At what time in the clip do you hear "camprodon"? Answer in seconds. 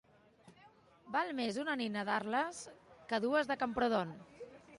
3.67-4.17